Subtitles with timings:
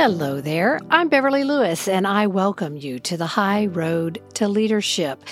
[0.00, 0.78] Hello there.
[0.90, 5.24] I'm Beverly Lewis, and I welcome you to the High Road to Leadership.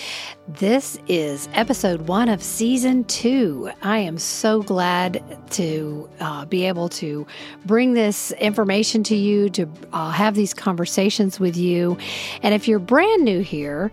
[0.48, 3.70] This is episode one of season two.
[3.82, 7.28] I am so glad to uh, be able to
[7.64, 11.96] bring this information to you, to uh, have these conversations with you.
[12.42, 13.92] And if you're brand new here,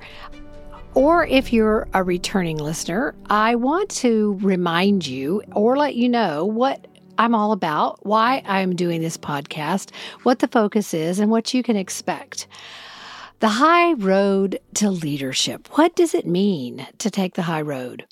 [0.95, 6.45] or if you're a returning listener, I want to remind you or let you know
[6.45, 9.91] what I'm all about, why I'm doing this podcast,
[10.23, 12.47] what the focus is, and what you can expect.
[13.39, 15.67] The high road to leadership.
[15.77, 18.05] What does it mean to take the high road?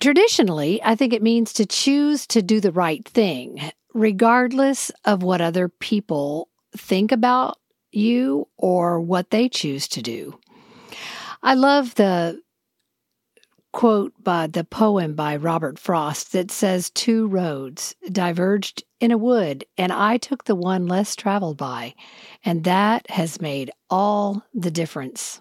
[0.00, 5.40] Traditionally, I think it means to choose to do the right thing, regardless of what
[5.40, 7.58] other people think about
[7.90, 10.38] you or what they choose to do.
[11.42, 12.40] I love the
[13.72, 19.64] quote by the poem by Robert Frost that says two roads diverged in a wood
[19.76, 21.94] and I took the one less traveled by
[22.44, 25.40] and that has made all the difference.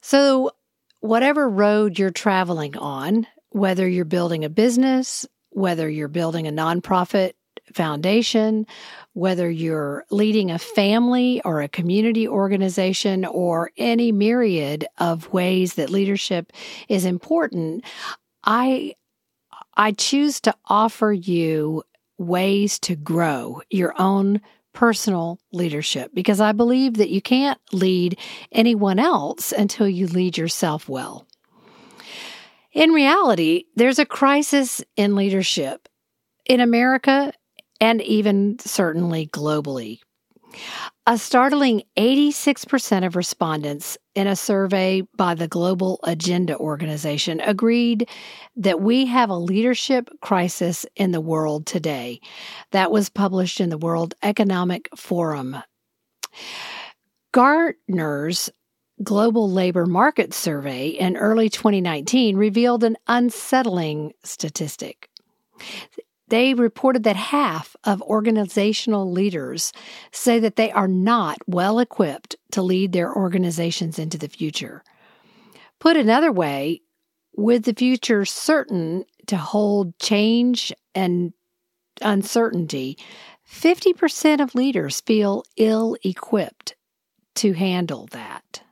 [0.00, 0.52] So
[1.00, 7.32] whatever road you're traveling on, whether you're building a business, whether you're building a nonprofit
[7.74, 8.66] foundation,
[9.14, 15.90] whether you're leading a family or a community organization or any myriad of ways that
[15.90, 16.52] leadership
[16.88, 17.84] is important,
[18.44, 18.94] I
[19.74, 21.82] I choose to offer you
[22.18, 24.40] ways to grow your own
[24.72, 28.18] personal leadership because I believe that you can't lead
[28.50, 31.26] anyone else until you lead yourself well.
[32.72, 35.88] In reality, there's a crisis in leadership
[36.46, 37.32] in America
[37.82, 39.98] and even certainly globally.
[41.04, 48.08] A startling 86% of respondents in a survey by the Global Agenda Organization agreed
[48.54, 52.20] that we have a leadership crisis in the world today.
[52.70, 55.56] That was published in the World Economic Forum.
[57.32, 58.48] Gartner's
[59.02, 65.08] Global Labor Market Survey in early 2019 revealed an unsettling statistic.
[66.32, 69.70] They reported that half of organizational leaders
[70.12, 74.82] say that they are not well equipped to lead their organizations into the future.
[75.78, 76.80] Put another way,
[77.36, 81.34] with the future certain to hold change and
[82.00, 82.96] uncertainty,
[83.46, 86.76] 50% of leaders feel ill equipped
[87.34, 88.62] to handle that.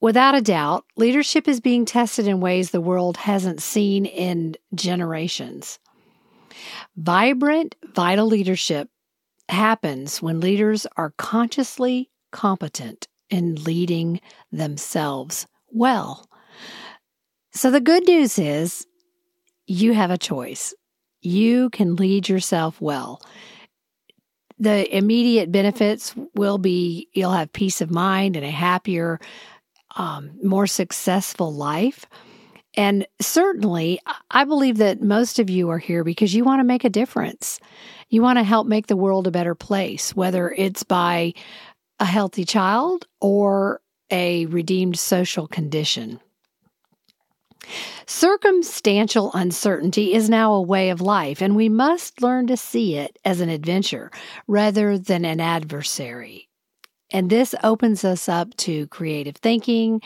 [0.00, 5.78] Without a doubt, leadership is being tested in ways the world hasn't seen in generations.
[6.96, 8.88] Vibrant, vital leadership
[9.48, 14.20] happens when leaders are consciously competent in leading
[14.52, 16.28] themselves well.
[17.52, 18.86] So the good news is
[19.66, 20.74] you have a choice.
[21.20, 23.22] You can lead yourself well.
[24.58, 29.18] The immediate benefits will be you'll have peace of mind and a happier,
[29.96, 32.06] um, more successful life.
[32.76, 36.84] And certainly, I believe that most of you are here because you want to make
[36.84, 37.60] a difference.
[38.08, 41.34] You want to help make the world a better place, whether it's by
[42.00, 43.80] a healthy child or
[44.10, 46.20] a redeemed social condition.
[48.06, 53.18] Circumstantial uncertainty is now a way of life, and we must learn to see it
[53.24, 54.10] as an adventure
[54.46, 56.48] rather than an adversary.
[57.10, 60.02] And this opens us up to creative thinking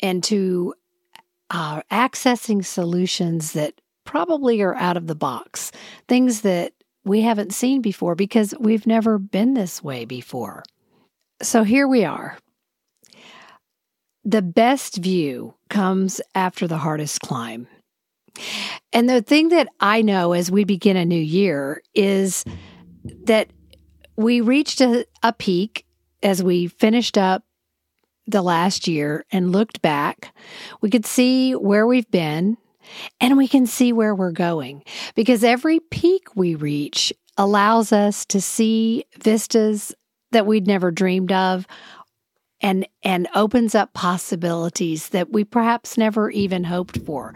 [0.00, 0.74] and to
[1.50, 5.72] uh, accessing solutions that probably are out of the box,
[6.08, 6.72] things that
[7.04, 10.62] we haven't seen before because we've never been this way before.
[11.42, 12.38] So here we are.
[14.24, 17.66] The best view comes after the hardest climb.
[18.92, 22.44] And the thing that I know as we begin a new year is
[23.24, 23.50] that
[24.16, 25.84] we reached a, a peak
[26.22, 27.43] as we finished up
[28.26, 30.34] the last year and looked back,
[30.80, 32.56] we could see where we've been
[33.20, 34.82] and we can see where we're going
[35.14, 39.94] because every peak we reach allows us to see vistas
[40.32, 41.66] that we'd never dreamed of
[42.60, 47.34] and and opens up possibilities that we perhaps never even hoped for.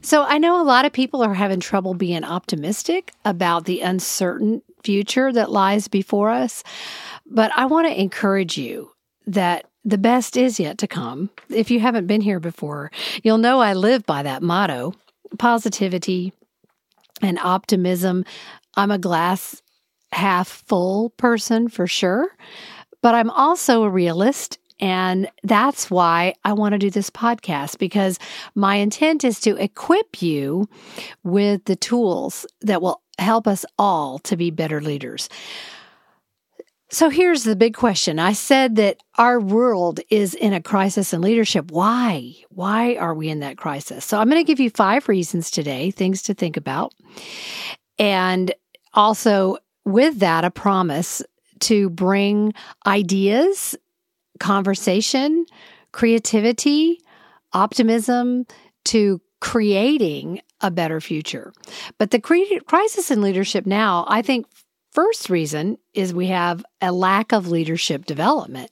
[0.00, 4.62] So I know a lot of people are having trouble being optimistic about the uncertain
[4.82, 6.64] future that lies before us,
[7.26, 8.90] but I want to encourage you
[9.26, 11.30] that the best is yet to come.
[11.48, 12.90] If you haven't been here before,
[13.22, 14.94] you'll know I live by that motto
[15.38, 16.32] positivity
[17.22, 18.24] and optimism.
[18.76, 19.62] I'm a glass
[20.12, 22.28] half full person for sure,
[23.02, 24.58] but I'm also a realist.
[24.80, 28.18] And that's why I want to do this podcast because
[28.54, 30.68] my intent is to equip you
[31.22, 35.28] with the tools that will help us all to be better leaders.
[36.92, 38.18] So here's the big question.
[38.18, 41.70] I said that our world is in a crisis in leadership.
[41.70, 42.34] Why?
[42.48, 44.04] Why are we in that crisis?
[44.04, 46.92] So I'm going to give you five reasons today, things to think about.
[47.98, 48.52] And
[48.92, 51.22] also with that, a promise
[51.60, 52.54] to bring
[52.86, 53.76] ideas,
[54.40, 55.46] conversation,
[55.92, 57.00] creativity,
[57.52, 58.46] optimism
[58.86, 61.52] to creating a better future.
[61.98, 62.20] But the
[62.66, 64.46] crisis in leadership now, I think
[64.92, 68.70] First reason is we have a lack of leadership development.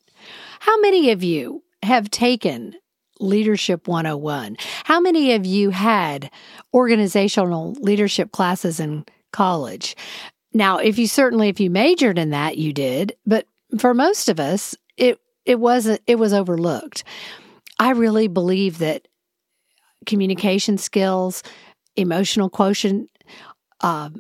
[0.60, 2.74] How many of you have taken
[3.20, 4.56] Leadership 101?
[4.84, 6.30] How many of you had
[6.74, 9.96] organizational leadership classes in college?
[10.52, 13.46] Now, if you certainly if you majored in that, you did, but
[13.78, 17.04] for most of us, it it wasn't it was overlooked.
[17.78, 19.06] I really believe that
[20.06, 21.42] communication skills,
[21.96, 23.10] emotional quotient,
[23.80, 24.10] uh,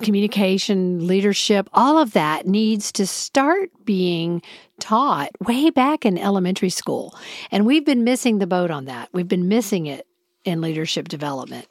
[0.00, 4.42] communication, leadership, all of that needs to start being
[4.80, 7.14] taught way back in elementary school.
[7.50, 9.08] And we've been missing the boat on that.
[9.12, 10.06] We've been missing it
[10.44, 11.66] in leadership development.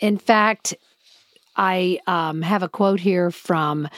[0.00, 0.74] In fact,
[1.56, 3.88] I um, have a quote here from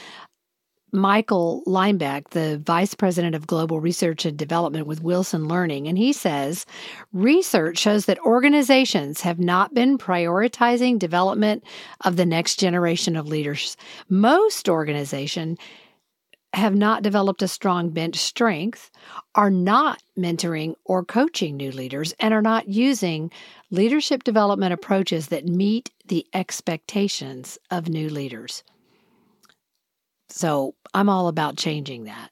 [0.95, 6.13] Michael Leimbach, the Vice President of Global Research and Development with Wilson Learning, and he
[6.13, 6.67] says
[7.13, 11.65] research shows that organizations have not been prioritizing development
[12.03, 13.77] of the next generation of leaders.
[14.09, 15.59] Most organizations
[16.53, 18.93] have not developed a strong bench strength,
[19.35, 23.33] are not mentoring or coaching new leaders, and are not using
[23.73, 28.63] leadership development approaches that meet the expectations of new leaders.
[30.29, 32.31] So I'm all about changing that.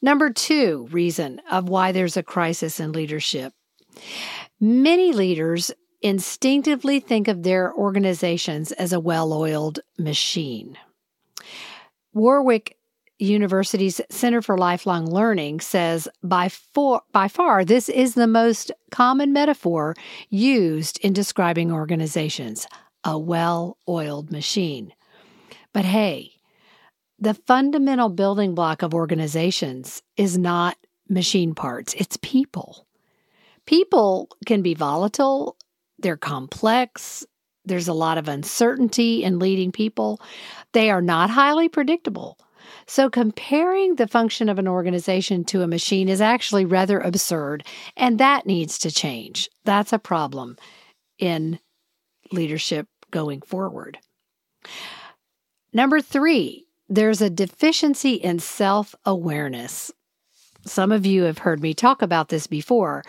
[0.00, 3.52] Number two reason of why there's a crisis in leadership.
[4.60, 5.70] Many leaders
[6.00, 10.78] instinctively think of their organizations as a well oiled machine.
[12.12, 12.76] Warwick
[13.18, 19.32] University's Center for Lifelong Learning says by, for, by far this is the most common
[19.32, 19.96] metaphor
[20.30, 22.66] used in describing organizations
[23.04, 24.92] a well oiled machine.
[25.72, 26.37] But hey,
[27.18, 30.76] the fundamental building block of organizations is not
[31.08, 32.86] machine parts, it's people.
[33.66, 35.56] People can be volatile,
[35.98, 37.26] they're complex,
[37.64, 40.20] there's a lot of uncertainty in leading people.
[40.72, 42.38] They are not highly predictable.
[42.86, 47.64] So, comparing the function of an organization to a machine is actually rather absurd,
[47.96, 49.50] and that needs to change.
[49.64, 50.56] That's a problem
[51.18, 51.58] in
[52.32, 53.98] leadership going forward.
[55.72, 59.92] Number three, there's a deficiency in self awareness.
[60.64, 63.04] Some of you have heard me talk about this before.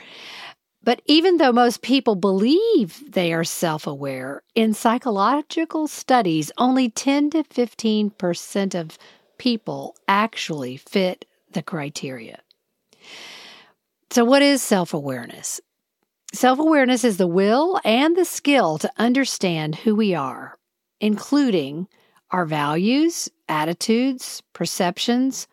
[0.82, 7.32] But even though most people believe they are self aware, in psychological studies, only 10
[7.32, 8.98] to 15% of
[9.38, 12.40] people actually fit the criteria.
[14.12, 15.60] So, what is self awareness?
[16.34, 20.58] Self awareness is the will and the skill to understand who we are,
[21.02, 21.88] including
[22.32, 25.48] our values, attitudes, perceptions,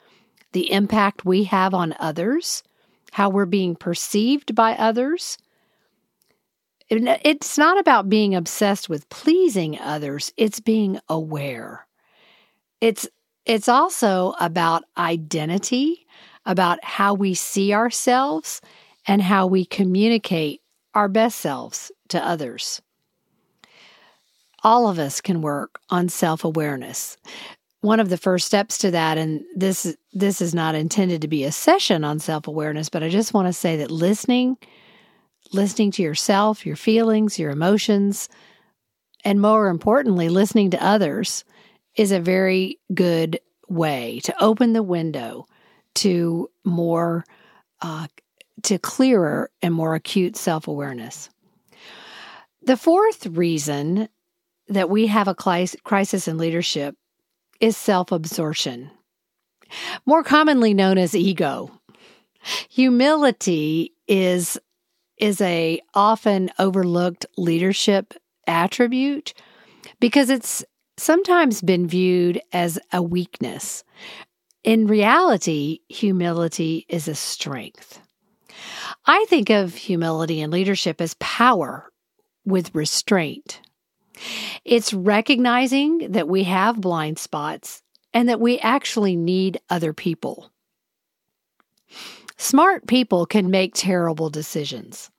[0.53, 2.63] the impact we have on others,
[3.13, 5.39] how we're being perceived by others.
[6.89, 11.87] It's not about being obsessed with pleasing others, it's being aware.
[12.81, 13.09] It's
[13.45, 16.07] it's also about identity,
[16.45, 18.61] about how we see ourselves
[19.07, 20.63] and how we communicate
[20.95, 22.83] our best selves to others
[24.67, 27.17] all of us can work on self-awareness.
[27.83, 31.45] One of the first steps to that and this this is not intended to be
[31.45, 34.59] a session on self-awareness, but I just want to say that listening
[35.53, 38.29] listening to yourself, your feelings, your emotions,
[39.25, 41.45] and more importantly, listening to others
[41.95, 45.47] is a very good way to open the window
[45.95, 47.25] to more
[47.83, 48.09] uh,
[48.65, 51.31] to clearer and more acute self-awareness.
[52.63, 54.09] The fourth reason
[54.69, 56.97] that we have a crisis in leadership
[57.61, 58.91] is self absorption,
[60.05, 61.71] more commonly known as ego.
[62.71, 64.59] Humility is
[65.19, 68.15] is a often overlooked leadership
[68.47, 69.33] attribute
[69.99, 70.65] because it's
[70.99, 73.83] sometimes been viewed as a weakness.
[74.63, 78.01] In reality, humility is a strength.
[79.07, 81.91] I think of humility and leadership as power
[82.45, 83.61] with restraint.
[84.65, 87.83] It's recognizing that we have blind spots
[88.13, 90.51] and that we actually need other people.
[92.39, 95.11] Smart people can make terrible decisions.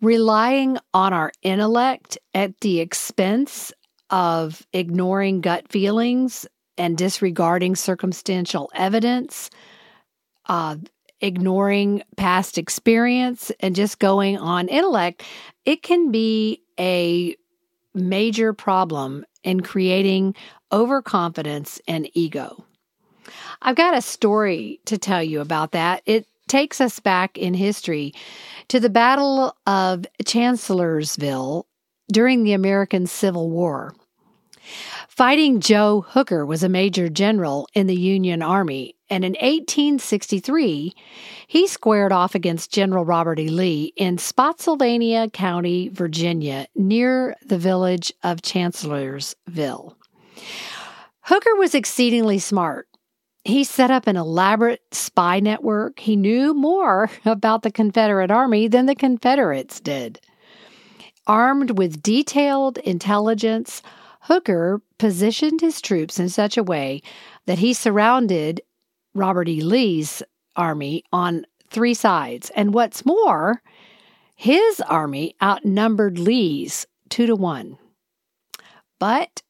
[0.00, 3.72] Relying on our intellect at the expense
[4.10, 9.50] of ignoring gut feelings and disregarding circumstantial evidence,
[10.46, 10.76] uh,
[11.20, 15.24] ignoring past experience, and just going on intellect,
[15.64, 17.34] it can be a
[17.98, 20.34] major problem in creating
[20.72, 22.64] overconfidence and ego.
[23.62, 26.02] I've got a story to tell you about that.
[26.06, 28.14] It takes us back in history
[28.68, 31.66] to the Battle of Chancellorsville
[32.10, 33.94] during the American Civil War.
[35.08, 40.94] Fighting Joe Hooker was a major general in the Union Army, and in 1863,
[41.46, 43.48] he squared off against General Robert E.
[43.48, 49.96] Lee in Spotsylvania County, Virginia, near the village of Chancellorsville.
[51.22, 52.86] Hooker was exceedingly smart.
[53.44, 56.00] He set up an elaborate spy network.
[56.00, 60.20] He knew more about the Confederate Army than the Confederates did.
[61.26, 63.82] Armed with detailed intelligence,
[64.22, 67.02] Hooker positioned his troops in such a way
[67.46, 68.60] that he surrounded
[69.18, 69.60] Robert E.
[69.60, 70.22] Lee's
[70.56, 72.50] army on three sides.
[72.50, 73.62] And what's more,
[74.36, 77.76] his army outnumbered Lee's two to one.
[78.98, 79.42] But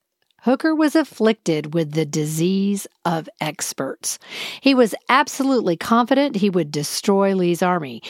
[0.43, 4.19] Hooker was afflicted with the disease of experts.
[4.61, 8.03] He was absolutely confident he would destroy Lee's army.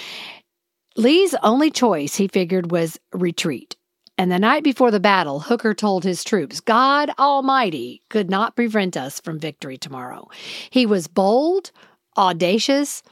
[0.96, 3.76] Lee's only choice, he figured, was retreat.
[4.18, 8.96] And the night before the battle, Hooker told his troops, God Almighty could not prevent
[8.96, 10.28] us from victory tomorrow.
[10.70, 11.70] He was bold,
[12.16, 13.04] audacious,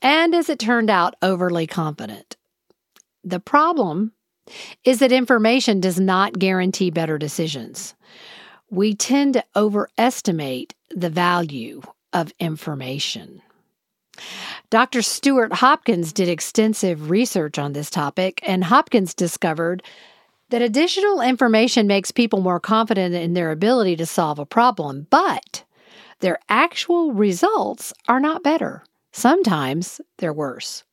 [0.00, 2.36] and as it turned out, overly confident.
[3.24, 4.12] The problem
[4.84, 7.96] is that information does not guarantee better decisions.
[8.70, 13.42] We tend to overestimate the value of information.
[14.70, 15.02] Dr.
[15.02, 19.82] Stuart Hopkins did extensive research on this topic, and Hopkins discovered
[20.50, 25.64] that additional information makes people more confident in their ability to solve a problem, but
[26.20, 28.84] their actual results are not better.
[29.12, 30.84] Sometimes they're worse.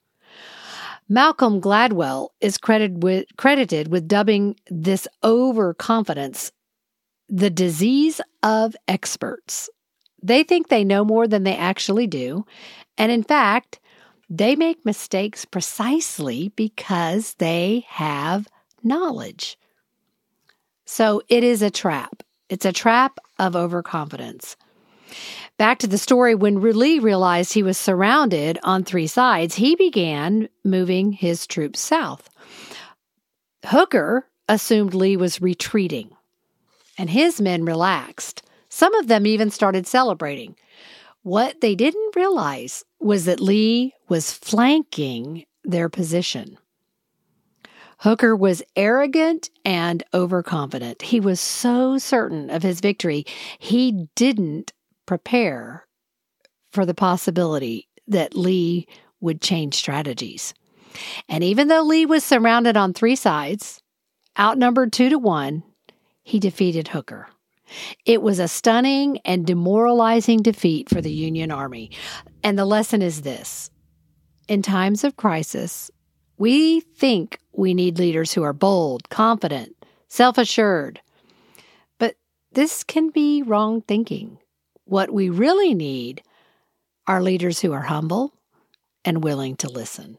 [1.10, 6.52] Malcolm Gladwell is credited with, credited with dubbing this overconfidence
[7.30, 9.70] the disease of experts.
[10.22, 12.46] They think they know more than they actually do.
[12.98, 13.80] And in fact,
[14.30, 18.48] they make mistakes precisely because they have
[18.84, 19.58] knowledge.
[20.86, 22.24] So it is a trap.
[22.50, 24.56] It's a trap of overconfidence.
[25.58, 30.50] Back to the story when Lee realized he was surrounded on three sides, he began
[30.64, 32.30] moving his troops south.
[33.66, 36.10] Hooker assumed Lee was retreating,
[36.98, 38.44] and his men relaxed.
[38.70, 40.56] Some of them even started celebrating.
[41.22, 46.58] What they didn't realize was that Lee was flanking their position.
[48.04, 51.04] Hooker was arrogant and overconfident.
[51.04, 53.26] He was so certain of his victory,
[53.60, 54.74] he didn't
[55.06, 55.88] prepare
[56.74, 58.88] for the possibility that Lee
[59.22, 60.54] would change strategies.
[61.30, 63.82] And even though Lee was surrounded on three sides,
[64.38, 65.64] outnumbered two to one,
[66.24, 67.30] he defeated Hooker.
[68.06, 71.92] It was a stunning and demoralizing defeat for the Union Army.
[72.44, 73.72] And the lesson is this
[74.50, 75.90] in times of crisis,
[76.38, 79.76] we think we need leaders who are bold, confident,
[80.08, 81.02] self assured.
[82.00, 82.16] But
[82.52, 84.40] this can be wrong thinking.
[84.86, 86.24] What we really need
[87.08, 88.34] are leaders who are humble
[89.06, 90.18] and willing to listen.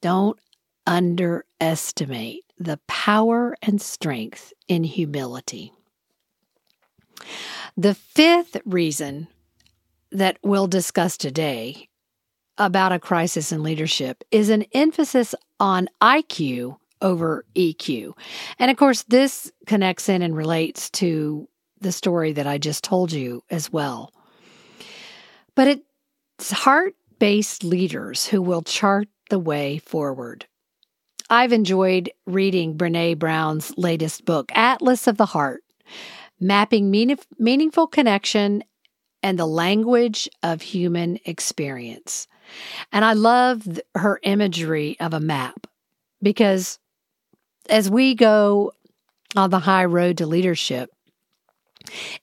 [0.00, 0.38] Don't
[0.86, 5.72] underestimate the power and strength in humility.
[7.76, 9.28] The fifth reason
[10.10, 11.89] that we'll discuss today
[12.60, 18.12] about a crisis in leadership is an emphasis on IQ over EQ.
[18.58, 21.48] And of course, this connects in and relates to
[21.80, 24.12] the story that I just told you as well.
[25.54, 30.46] But it's heart based leaders who will chart the way forward.
[31.30, 35.62] I've enjoyed reading Brene Brown's latest book, Atlas of the Heart,
[36.38, 38.64] mapping mean- meaningful connection
[39.22, 42.26] and the language of human experience.
[42.92, 45.66] And I love her imagery of a map
[46.22, 46.78] because
[47.68, 48.72] as we go
[49.36, 50.90] on the high road to leadership,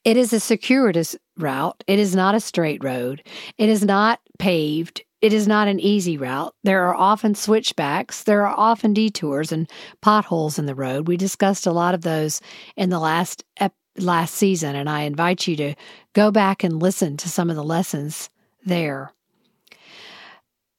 [0.03, 1.83] it is a circuitous route.
[1.87, 3.23] It is not a straight road.
[3.57, 5.01] It is not paved.
[5.19, 6.53] It is not an easy route.
[6.63, 8.23] There are often switchbacks.
[8.23, 9.69] There are often detours and
[10.01, 11.07] potholes in the road.
[11.07, 12.39] We discussed a lot of those
[12.75, 15.73] in the last ep- last season, and I invite you to
[16.13, 18.29] go back and listen to some of the lessons
[18.63, 19.11] there.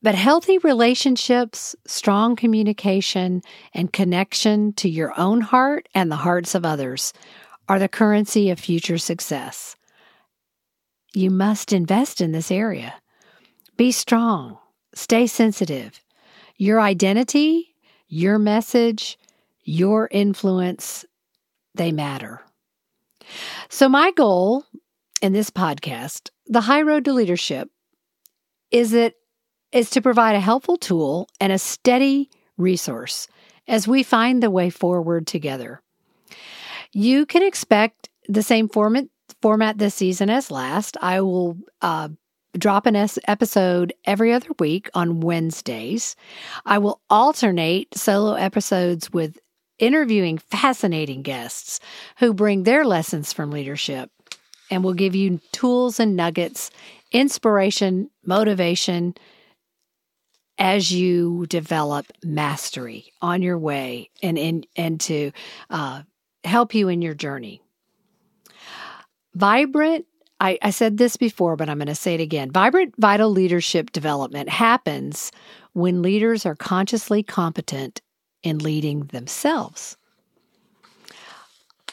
[0.00, 3.42] But healthy relationships, strong communication,
[3.74, 7.12] and connection to your own heart and the hearts of others
[7.68, 9.76] are the currency of future success.
[11.14, 12.94] You must invest in this area.
[13.76, 14.58] Be strong,
[14.94, 16.00] stay sensitive.
[16.56, 17.74] Your identity,
[18.08, 19.18] your message,
[19.64, 21.04] your influence,
[21.74, 22.42] they matter.
[23.68, 24.64] So, my goal
[25.20, 27.68] in this podcast, The High Road to Leadership,
[28.70, 29.14] is that
[29.72, 33.28] is to provide a helpful tool and a steady resource
[33.66, 35.82] as we find the way forward together.
[36.92, 39.06] You can expect the same format
[39.42, 40.96] format this season as last.
[41.00, 42.08] I will uh,
[42.56, 46.16] drop an episode every other week on Wednesdays.
[46.66, 49.38] I will alternate solo episodes with
[49.78, 51.78] interviewing fascinating guests
[52.18, 54.10] who bring their lessons from leadership
[54.70, 56.70] and will give you tools and nuggets,
[57.12, 59.14] inspiration, motivation
[60.58, 65.30] as you develop mastery on your way and in and to
[65.70, 66.02] uh,
[66.44, 67.62] help you in your journey.
[69.34, 70.06] Vibrant
[70.40, 72.52] I, I, said this before, but I'm going to say it again.
[72.52, 75.32] Vibrant, vital leadership development happens
[75.72, 78.00] when leaders are consciously competent
[78.44, 79.96] in leading themselves.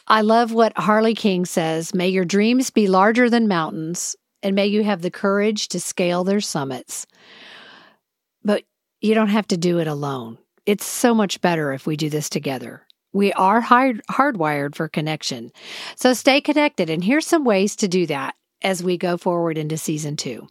[0.06, 4.66] I love what Harley King says May your dreams be larger than mountains, and may
[4.66, 7.06] you have the courage to scale their summits.
[8.46, 8.62] But
[9.00, 10.38] you don't have to do it alone.
[10.66, 12.86] It's so much better if we do this together.
[13.12, 15.50] We are hard, hardwired for connection.
[15.96, 16.88] So stay connected.
[16.88, 20.46] And here's some ways to do that as we go forward into season two.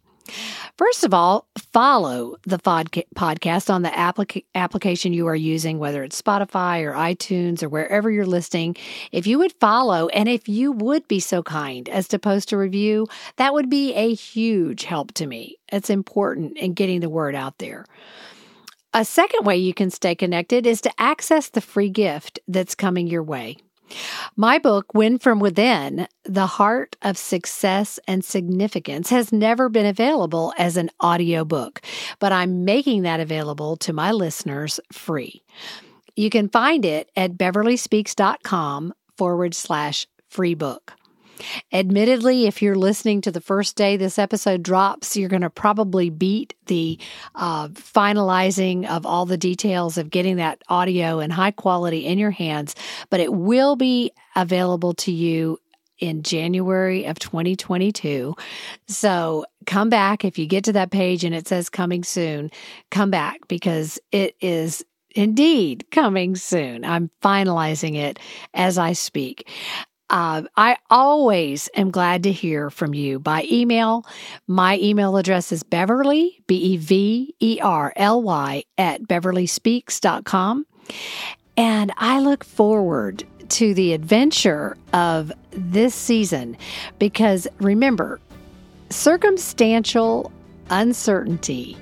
[0.77, 6.21] First of all, follow the podcast on the applica- application you are using, whether it's
[6.21, 8.75] Spotify or iTunes or wherever you're listening.
[9.11, 12.57] If you would follow and if you would be so kind as to post a
[12.57, 15.57] review, that would be a huge help to me.
[15.71, 17.85] It's important in getting the word out there.
[18.93, 23.07] A second way you can stay connected is to access the free gift that's coming
[23.07, 23.57] your way.
[24.35, 30.53] My book, Win from Within The Heart of Success and Significance, has never been available
[30.57, 31.81] as an audio book,
[32.19, 35.43] but I'm making that available to my listeners free.
[36.15, 40.93] You can find it at beverlyspeaks.com forward slash free book.
[41.71, 46.09] Admittedly, if you're listening to the first day this episode drops, you're going to probably
[46.09, 46.99] beat the
[47.35, 52.31] uh, finalizing of all the details of getting that audio and high quality in your
[52.31, 52.75] hands,
[53.09, 55.59] but it will be available to you
[55.99, 58.35] in January of 2022.
[58.87, 62.51] So come back if you get to that page and it says coming soon,
[62.91, 64.83] come back because it is
[65.15, 66.83] indeed coming soon.
[66.83, 68.19] I'm finalizing it
[68.53, 69.49] as I speak.
[70.09, 74.05] Uh, I always am glad to hear from you by email.
[74.47, 80.65] My email address is Beverly, B E V E R L Y, at beverlyspeaks.com.
[81.57, 86.57] And I look forward to the adventure of this season
[86.99, 88.19] because remember,
[88.89, 90.31] circumstantial
[90.69, 91.77] uncertainty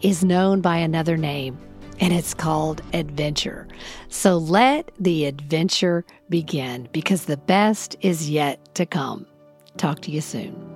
[0.00, 1.58] is known by another name
[2.00, 3.66] and it's called Adventure.
[4.08, 9.26] So let the adventure begin because the best is yet to come.
[9.76, 10.67] Talk to you soon.